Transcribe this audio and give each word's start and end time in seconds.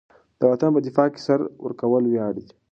د 0.39 0.41
وطن 0.51 0.69
په 0.75 0.79
دفاع 0.87 1.07
کې 1.13 1.19
سر 1.27 1.39
ورکول 1.65 2.03
ویاړ 2.07 2.31
دی. 2.43 2.47